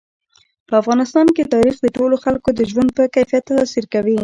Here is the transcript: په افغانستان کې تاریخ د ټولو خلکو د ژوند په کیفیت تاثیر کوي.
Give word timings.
په 0.67 0.73
افغانستان 0.81 1.27
کې 1.35 1.49
تاریخ 1.53 1.75
د 1.81 1.87
ټولو 1.97 2.15
خلکو 2.23 2.49
د 2.53 2.61
ژوند 2.71 2.89
په 2.97 3.03
کیفیت 3.15 3.43
تاثیر 3.51 3.85
کوي. 3.93 4.17